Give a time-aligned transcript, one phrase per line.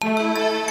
[0.00, 0.64] The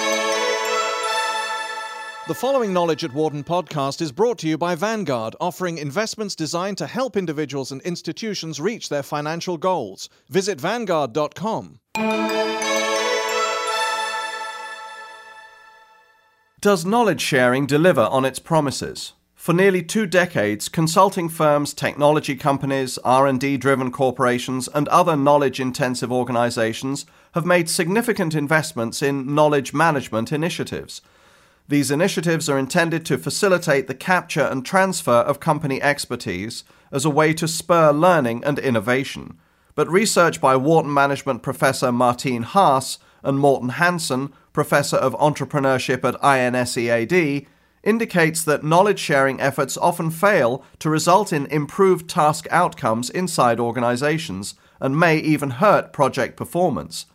[2.34, 6.86] following Knowledge at Wharton podcast is brought to you by Vanguard, offering investments designed to
[6.86, 10.08] help individuals and institutions reach their financial goals.
[10.28, 11.80] Visit Vanguard.com.
[16.60, 19.12] Does knowledge sharing deliver on its promises?
[19.34, 27.06] For nearly two decades, consulting firms, technology companies, R&D driven corporations, and other knowledge-intensive organizations
[27.36, 31.00] have made significant investments in knowledge management initiatives–
[31.68, 37.10] these initiatives are intended to facilitate the capture and transfer of company expertise as a
[37.10, 39.36] way to spur learning and innovation.
[39.74, 46.20] But research by Wharton Management Professor Martine Haas and Morten Hansen, Professor of Entrepreneurship at
[46.22, 47.46] INSEAD,
[47.82, 54.54] indicates that knowledge sharing efforts often fail to result in improved task outcomes inside organizations
[54.80, 57.06] and may even hurt project performance.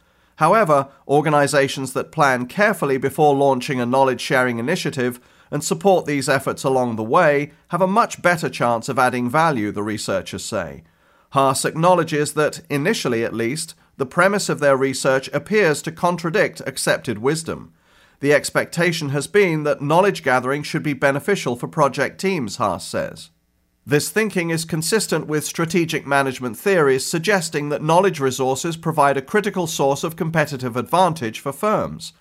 [0.41, 5.19] However, organizations that plan carefully before launching a knowledge sharing initiative
[5.51, 9.71] and support these efforts along the way have a much better chance of adding value,
[9.71, 10.81] the researchers say.
[11.33, 17.19] Haas acknowledges that, initially at least, the premise of their research appears to contradict accepted
[17.19, 17.71] wisdom.
[18.19, 23.29] The expectation has been that knowledge gathering should be beneficial for project teams, Haas says.
[23.85, 29.65] This thinking is consistent with strategic management theories suggesting that knowledge resources provide a critical
[29.65, 32.13] source of competitive advantage for firms.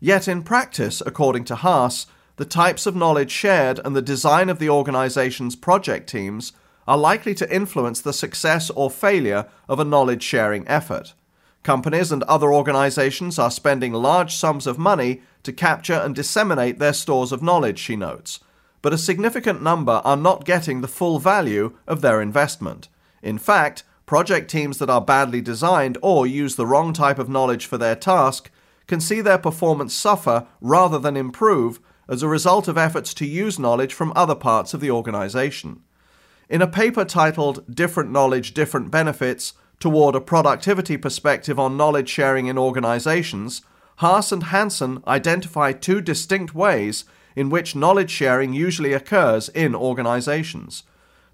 [0.00, 2.06] Yet, in practice, according to Haas,
[2.36, 6.52] the types of knowledge shared and the design of the organization's project teams
[6.88, 11.14] are likely to influence the success or failure of a knowledge sharing effort.
[11.62, 16.92] Companies and other organizations are spending large sums of money to capture and disseminate their
[16.92, 18.40] stores of knowledge, she notes
[18.84, 22.90] but a significant number are not getting the full value of their investment.
[23.22, 27.64] In fact, project teams that are badly designed or use the wrong type of knowledge
[27.64, 28.50] for their task
[28.86, 33.58] can see their performance suffer rather than improve as a result of efforts to use
[33.58, 35.80] knowledge from other parts of the organization.
[36.50, 42.48] In a paper titled Different Knowledge, Different Benefits Toward a Productivity Perspective on Knowledge Sharing
[42.48, 43.62] in Organizations,
[43.96, 47.06] Haas and Hansen identify two distinct ways
[47.36, 50.84] in which knowledge sharing usually occurs in organizations.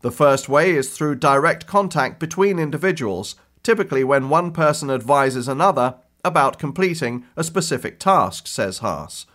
[0.01, 5.97] The first way is through direct contact between individuals, typically when one person advises another
[6.25, 9.27] about completing a specific task, says Haas.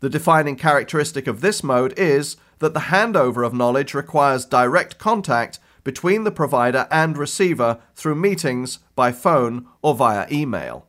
[0.00, 5.58] The defining characteristic of this mode is that the handover of knowledge requires direct contact
[5.84, 10.86] between the provider and receiver through meetings, by phone, or via email.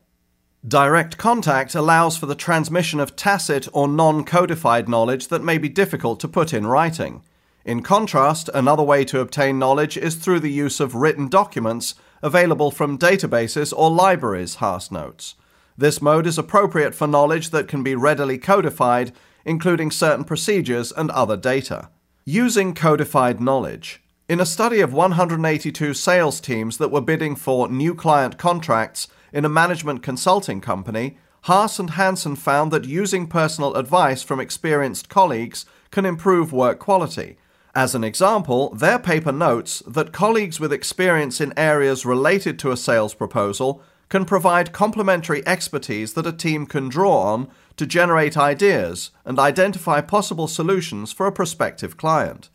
[0.66, 5.68] Direct contact allows for the transmission of tacit or non codified knowledge that may be
[5.68, 7.22] difficult to put in writing.
[7.66, 12.70] In contrast, another way to obtain knowledge is through the use of written documents available
[12.70, 15.34] from databases or libraries, Haas notes.
[15.76, 19.12] This mode is appropriate for knowledge that can be readily codified,
[19.44, 21.90] including certain procedures and other data.
[22.24, 24.02] Using codified knowledge.
[24.30, 29.44] In a study of 182 sales teams that were bidding for new client contracts, in
[29.44, 35.66] a management consulting company, Haas and Hansen found that using personal advice from experienced colleagues
[35.90, 37.36] can improve work quality.
[37.74, 42.76] As an example, their paper notes that colleagues with experience in areas related to a
[42.76, 49.10] sales proposal can provide complementary expertise that a team can draw on to generate ideas
[49.24, 52.50] and identify possible solutions for a prospective client.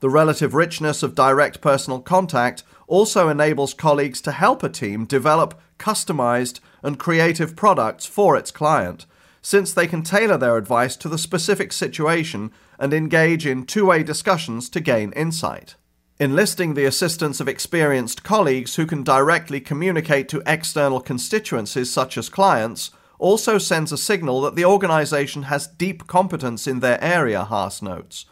[0.00, 5.60] The relative richness of direct personal contact also enables colleagues to help a team develop
[5.78, 9.06] customized, and creative products for its client,
[9.42, 14.02] since they can tailor their advice to the specific situation and engage in two way
[14.02, 15.76] discussions to gain insight.
[16.20, 22.28] Enlisting the assistance of experienced colleagues who can directly communicate to external constituencies such as
[22.28, 27.82] clients also sends a signal that the organization has deep competence in their area, Haas
[27.82, 28.26] notes.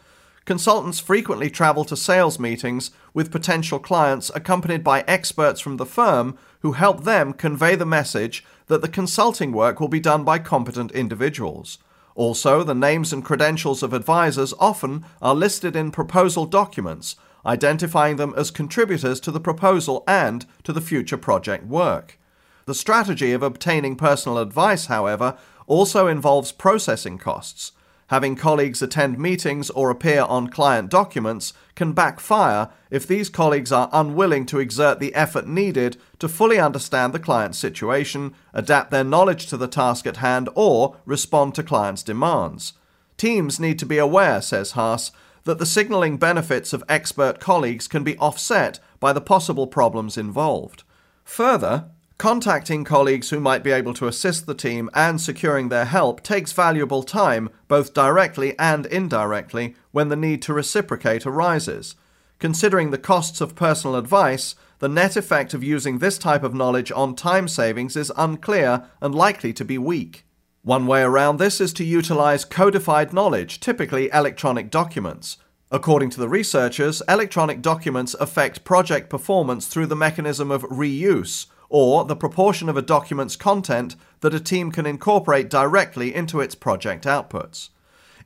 [0.45, 6.37] Consultants frequently travel to sales meetings with potential clients accompanied by experts from the firm
[6.59, 10.91] who help them convey the message that the consulting work will be done by competent
[10.91, 11.77] individuals.
[12.15, 17.15] Also, the names and credentials of advisors often are listed in proposal documents,
[17.45, 22.19] identifying them as contributors to the proposal and to the future project work.
[22.65, 27.71] The strategy of obtaining personal advice, however, also involves processing costs.
[28.13, 33.89] Having colleagues attend meetings or appear on client documents can backfire if these colleagues are
[33.91, 39.47] unwilling to exert the effort needed to fully understand the client's situation, adapt their knowledge
[39.47, 42.73] to the task at hand, or respond to clients' demands.
[43.17, 45.11] Teams need to be aware, says Haas,
[45.45, 50.83] that the signaling benefits of expert colleagues can be offset by the possible problems involved.
[51.23, 51.85] Further,
[52.23, 56.53] Contacting colleagues who might be able to assist the team and securing their help takes
[56.53, 61.95] valuable time, both directly and indirectly, when the need to reciprocate arises.
[62.39, 66.93] Considering the costs of personal advice, the net effect of using this type of knowledge
[66.93, 70.25] on time savings is unclear and likely to be weak.
[70.61, 75.35] One way around this is to utilize codified knowledge, typically electronic documents.
[75.69, 82.05] According to the researchers, electronic documents affect project performance through the mechanism of reuse, or
[82.05, 87.03] the proportion of a document's content that a team can incorporate directly into its project
[87.03, 87.69] outputs.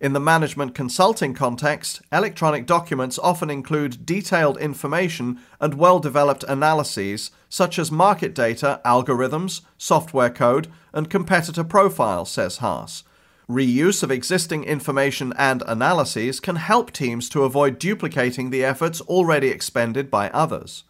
[0.01, 7.31] In the management consulting context, electronic documents often include detailed information and well developed analyses
[7.47, 13.05] such as market data, algorithms, software code, and competitor profiles, says Haas.
[13.49, 19.47] Reuse of existing information and analyses can help teams to avoid duplicating the efforts already
[19.47, 20.83] expended by others.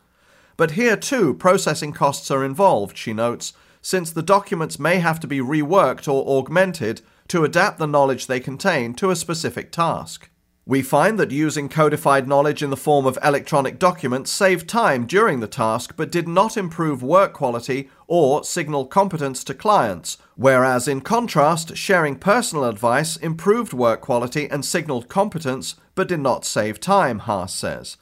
[0.58, 5.28] But here too, processing costs are involved, she notes, since the documents may have to
[5.28, 10.30] be reworked or augmented to adapt the knowledge they contain to a specific task.
[10.66, 15.40] We find that using codified knowledge in the form of electronic documents saved time during
[15.40, 21.00] the task but did not improve work quality or signal competence to clients, whereas in
[21.00, 27.20] contrast, sharing personal advice improved work quality and signaled competence but did not save time,
[27.20, 27.96] Haas says.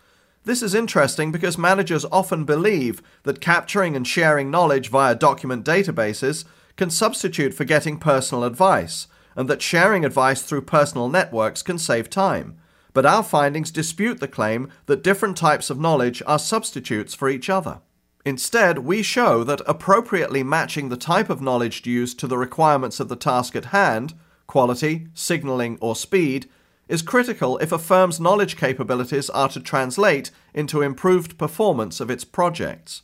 [0.45, 6.45] This is interesting because managers often believe that capturing and sharing knowledge via document databases
[6.77, 12.11] can substitute for getting personal advice, and that sharing advice through personal networks can save
[12.11, 12.57] time.
[12.93, 17.49] But our findings dispute the claim that different types of knowledge are substitutes for each
[17.49, 17.81] other.
[18.23, 23.09] Instead, we show that appropriately matching the type of knowledge used to the requirements of
[23.09, 24.13] the task at hand,
[24.45, 26.47] quality, signaling, or speed,
[26.87, 32.23] is critical if a firm's knowledge capabilities are to translate into improved performance of its
[32.23, 33.01] projects.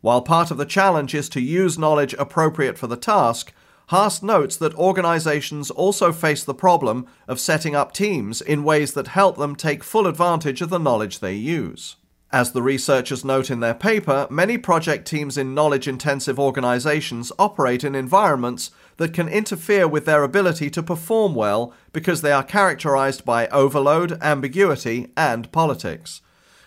[0.00, 3.52] While part of the challenge is to use knowledge appropriate for the task,
[3.88, 9.08] Haas notes that organizations also face the problem of setting up teams in ways that
[9.08, 11.96] help them take full advantage of the knowledge they use.
[12.34, 17.84] As the researchers note in their paper, many project teams in knowledge intensive organizations operate
[17.84, 23.24] in environments that can interfere with their ability to perform well because they are characterized
[23.24, 26.22] by overload, ambiguity, and politics.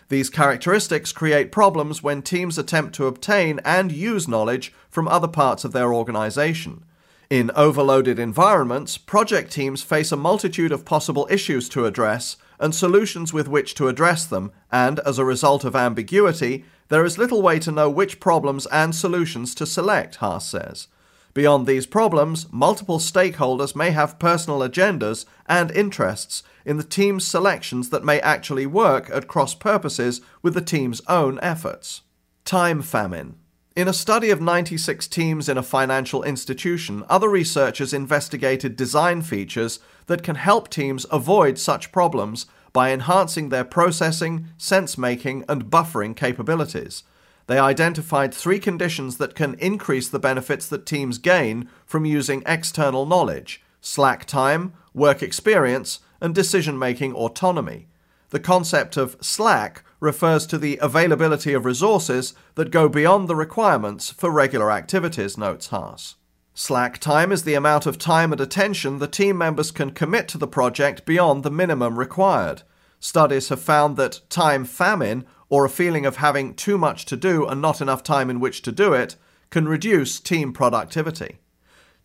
[0.08, 5.66] These characteristics create problems when teams attempt to obtain and use knowledge from other parts
[5.66, 6.86] of their organization.
[7.30, 13.34] In overloaded environments, project teams face a multitude of possible issues to address and solutions
[13.34, 17.60] with which to address them, and as a result of ambiguity, there is little way
[17.60, 20.88] to know which problems and solutions to select, Haas says.
[21.34, 27.92] Beyond these problems, multiple stakeholders may have personal agendas and interests in the team's selections
[27.92, 32.02] that may actually work at cross purposes with the team's own efforts.
[32.44, 33.36] Time famine.
[33.78, 39.80] In a study of 96 teams in a financial institution, other researchers investigated design features
[40.08, 46.16] that can help teams avoid such problems by enhancing their processing, sense making, and buffering
[46.16, 47.04] capabilities.
[47.46, 53.06] They identified three conditions that can increase the benefits that teams gain from using external
[53.06, 57.86] knowledge slack time, work experience, and decision making autonomy.
[58.30, 64.12] The concept of slack refers to the availability of resources that go beyond the requirements
[64.12, 66.16] for regular activities, notes Haas.
[66.54, 70.38] Slack time is the amount of time and attention the team members can commit to
[70.38, 72.64] the project beyond the minimum required.
[73.00, 77.46] Studies have found that time famine, or a feeling of having too much to do
[77.46, 79.16] and not enough time in which to do it,
[79.52, 81.38] can reduce team productivity.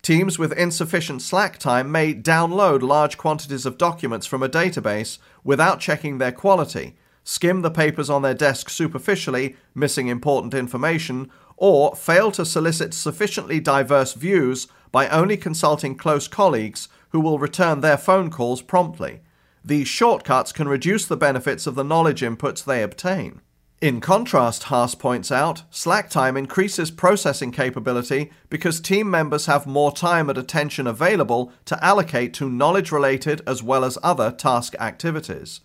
[0.03, 5.79] Teams with insufficient slack time may download large quantities of documents from a database without
[5.79, 12.33] checking their quality, skim the papers on their desk superficially, missing important information, or fail
[12.33, 18.29] to solicit sufficiently diverse views by only consulting close colleagues who will return their phone
[18.29, 19.21] calls promptly.
[19.63, 23.39] These shortcuts can reduce the benefits of the knowledge inputs they obtain.
[23.83, 29.91] In contrast, Haas points out, slack time increases processing capability because team members have more
[29.91, 35.59] time and attention available to allocate to knowledge related as well as other task activities.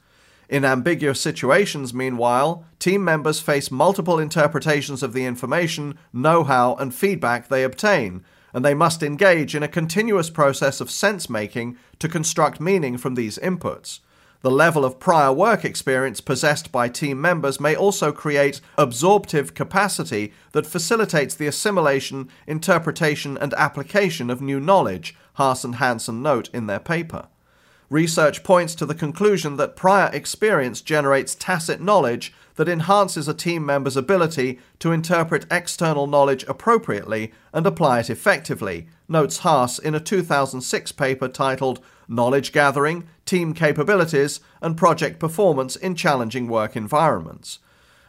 [0.49, 6.93] In ambiguous situations, meanwhile, team members face multiple interpretations of the information, know how, and
[6.93, 12.09] feedback they obtain, and they must engage in a continuous process of sense making to
[12.09, 14.01] construct meaning from these inputs.
[14.41, 20.33] The level of prior work experience possessed by team members may also create absorptive capacity
[20.53, 26.67] that facilitates the assimilation, interpretation, and application of new knowledge, Haas and Hansen note in
[26.67, 27.27] their paper.
[27.91, 33.65] research points to the conclusion that prior experience generates tacit knowledge that enhances a team
[33.65, 40.01] member's ability to interpret external knowledge appropriately and apply it effectively, notes Haas in a
[40.01, 47.59] 2006 paper titled Knowledge Gathering, Team Capabilities, and Project Performance in Challenging Work Environments.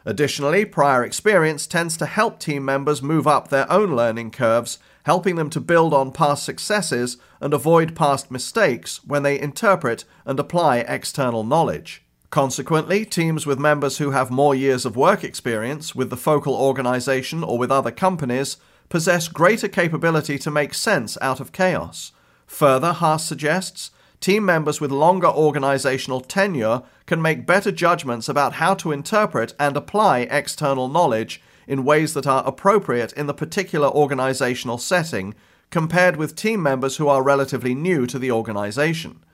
[0.04, 5.36] Additionally, prior experience tends to help team members move up their own learning curves, helping
[5.36, 10.78] them to build on past successes and avoid past mistakes when they interpret and apply
[10.78, 12.02] external knowledge.
[12.30, 17.42] Consequently, teams with members who have more years of work experience with the focal organization
[17.42, 18.56] or with other companies
[18.88, 22.12] possess greater capability to make sense out of chaos.
[22.50, 23.90] Further, Haas suggests
[24.20, 29.76] team members with longer organizational tenure can make better judgments about how to interpret and
[29.78, 35.34] apply external knowledge in ways that are appropriate in the particular organizational setting
[35.70, 39.24] compared with team members who are relatively new to the organization.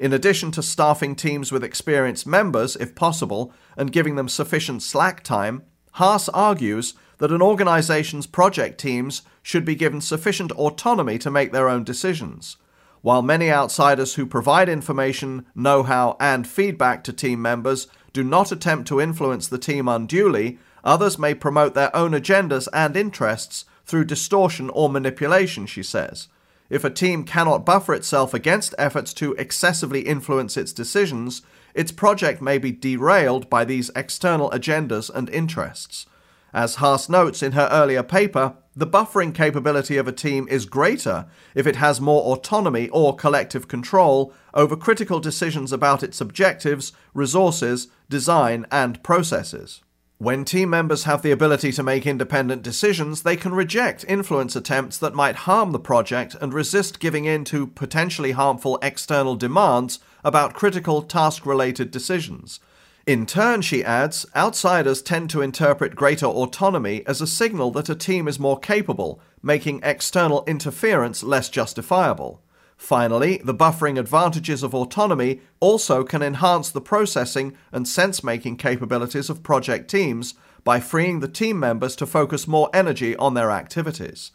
[0.00, 5.22] In addition to staffing teams with experienced members, if possible, and giving them sufficient slack
[5.22, 5.62] time,
[5.92, 11.68] Haas argues that an organization's project teams should be given sufficient autonomy to make their
[11.68, 12.56] own decisions.
[13.02, 18.52] While many outsiders who provide information, know how, and feedback to team members do not
[18.52, 24.04] attempt to influence the team unduly, others may promote their own agendas and interests through
[24.04, 26.28] distortion or manipulation, she says.
[26.70, 31.42] If a team cannot buffer itself against efforts to excessively influence its decisions,
[31.74, 36.06] its project may be derailed by these external agendas and interests.
[36.54, 41.26] As Haas notes in her earlier paper, the buffering capability of a team is greater
[41.54, 47.88] if it has more autonomy or collective control over critical decisions about its objectives, resources,
[48.08, 49.82] design, and processes.
[50.16, 54.96] When team members have the ability to make independent decisions, they can reject influence attempts
[54.98, 60.54] that might harm the project and resist giving in to potentially harmful external demands about
[60.54, 62.60] critical task related decisions.
[63.04, 67.96] In turn, she adds, outsiders tend to interpret greater autonomy as a signal that a
[67.96, 72.40] team is more capable, making external interference less justifiable.
[72.76, 79.28] Finally, the buffering advantages of autonomy also can enhance the processing and sense making capabilities
[79.28, 84.30] of project teams by freeing the team members to focus more energy on their activities.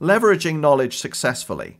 [0.00, 1.78] Leveraging knowledge successfully.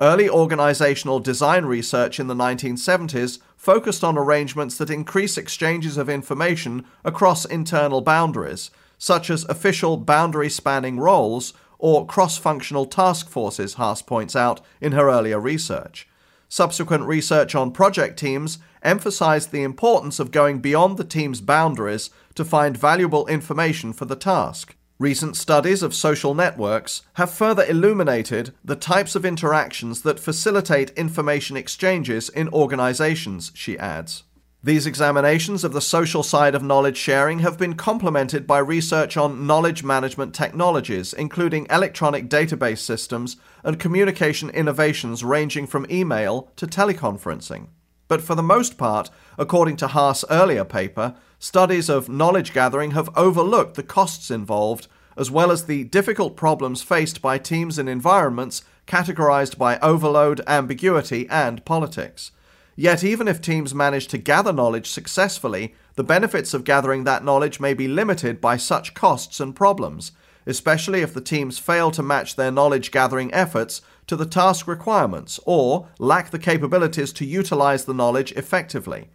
[0.00, 6.86] Early organizational design research in the 1970s focused on arrangements that increase exchanges of information
[7.04, 14.02] across internal boundaries, such as official boundary spanning roles or cross functional task forces, Haas
[14.02, 16.08] points out in her earlier research.
[16.48, 22.44] Subsequent research on project teams emphasized the importance of going beyond the team's boundaries to
[22.44, 24.76] find valuable information for the task.
[25.02, 31.56] Recent studies of social networks have further illuminated the types of interactions that facilitate information
[31.56, 34.22] exchanges in organizations, she adds.
[34.62, 39.44] These examinations of the social side of knowledge sharing have been complemented by research on
[39.44, 47.66] knowledge management technologies, including electronic database systems and communication innovations ranging from email to teleconferencing.
[48.06, 53.10] But for the most part, according to Haas' earlier paper, studies of knowledge gathering have
[53.16, 58.62] overlooked the costs involved, as well as the difficult problems faced by teams in environments
[58.86, 62.30] categorized by overload, ambiguity, and politics.
[62.76, 67.58] Yet, even if teams manage to gather knowledge successfully, the benefits of gathering that knowledge
[67.58, 70.12] may be limited by such costs and problems,
[70.46, 75.40] especially if the teams fail to match their knowledge gathering efforts to the task requirements
[75.44, 79.08] or lack the capabilities to utilize the knowledge effectively.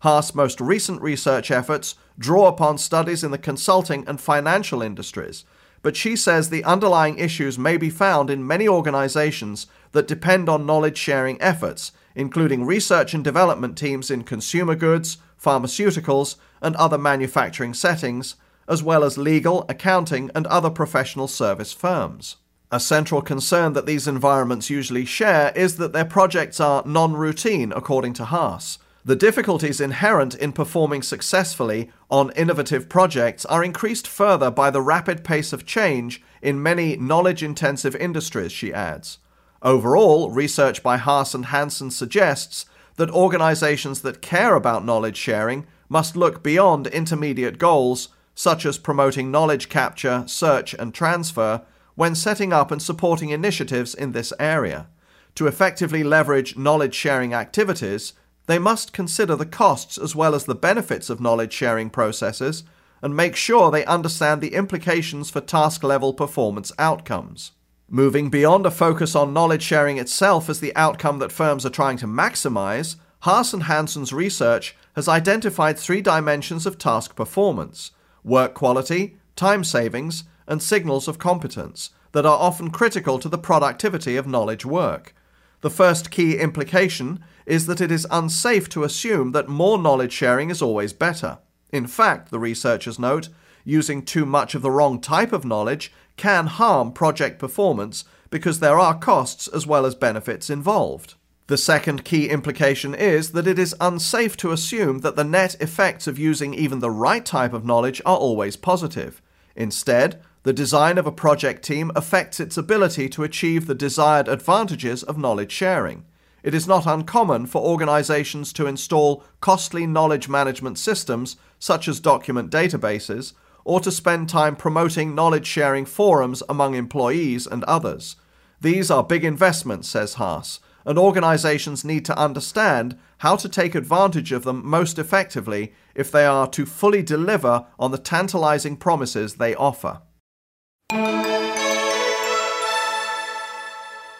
[0.00, 5.44] Haas' most recent research efforts draw upon studies in the consulting and financial industries,
[5.82, 10.66] but she says the underlying issues may be found in many organizations that depend on
[10.66, 17.74] knowledge sharing efforts, including research and development teams in consumer goods, pharmaceuticals, and other manufacturing
[17.74, 18.36] settings,
[18.68, 22.36] as well as legal, accounting, and other professional service firms.
[22.70, 27.72] A central concern that these environments usually share is that their projects are non routine,
[27.72, 28.78] according to Haas.
[29.04, 35.24] The difficulties inherent in performing successfully on innovative projects are increased further by the rapid
[35.24, 39.18] pace of change in many knowledge intensive industries, she adds.
[39.62, 42.66] Overall, research by Haas and Hansen suggests
[42.96, 49.30] that organizations that care about knowledge sharing must look beyond intermediate goals, such as promoting
[49.30, 51.62] knowledge capture, search, and transfer,
[51.94, 54.88] when setting up and supporting initiatives in this area.
[55.36, 58.12] To effectively leverage knowledge sharing activities,
[58.50, 62.64] they must consider the costs as well as the benefits of knowledge sharing processes
[63.02, 67.52] and make sure they understand the implications for task level performance outcomes.
[67.88, 71.96] Moving beyond a focus on knowledge sharing itself as the outcome that firms are trying
[71.98, 77.92] to maximize, Haas and Hansen's research has identified three dimensions of task performance
[78.22, 84.16] work quality, time savings, and signals of competence that are often critical to the productivity
[84.16, 85.14] of knowledge work.
[85.62, 90.50] The first key implication is that it is unsafe to assume that more knowledge sharing
[90.50, 91.38] is always better.
[91.72, 93.28] In fact, the researchers note,
[93.64, 98.78] using too much of the wrong type of knowledge can harm project performance because there
[98.78, 101.14] are costs as well as benefits involved.
[101.48, 106.06] The second key implication is that it is unsafe to assume that the net effects
[106.06, 109.20] of using even the right type of knowledge are always positive.
[109.56, 115.02] Instead, the design of a project team affects its ability to achieve the desired advantages
[115.02, 116.04] of knowledge sharing.
[116.42, 122.50] It is not uncommon for organizations to install costly knowledge management systems, such as document
[122.50, 128.16] databases, or to spend time promoting knowledge sharing forums among employees and others.
[128.60, 134.32] These are big investments, says Haas, and organizations need to understand how to take advantage
[134.32, 139.54] of them most effectively if they are to fully deliver on the tantalizing promises they
[139.54, 140.00] offer.